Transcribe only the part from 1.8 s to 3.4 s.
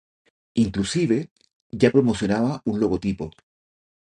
ya promociona un logotipo.